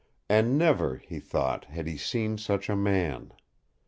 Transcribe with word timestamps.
And 0.27 0.57
never, 0.57 0.97
he 0.97 1.19
thought, 1.19 1.65
had 1.65 1.85
he 1.85 1.95
seen 1.95 2.39
such 2.39 2.69
a 2.71 2.75
man. 2.75 3.33